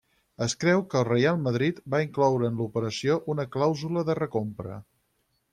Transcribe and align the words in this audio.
Es 0.43 0.53
creu 0.61 0.79
que 0.93 0.97
el 1.01 1.05
Real 1.09 1.37
Madrid 1.49 1.83
va 1.95 2.01
incloure 2.05 2.49
en 2.53 2.57
l'operació 2.63 3.21
una 3.35 3.49
clàusula 3.57 4.09
de 4.09 4.21
recompra. 4.25 4.83